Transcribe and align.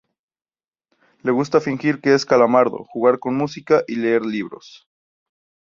Le 1.21 1.29
gusta 1.31 1.61
fingir 1.61 2.01
que 2.01 2.15
es 2.15 2.25
Calamardo, 2.25 2.85
jugar 2.85 3.19
con 3.19 3.37
música 3.37 3.83
y 3.87 3.97
leer 3.97 4.25
libros. 4.25 4.87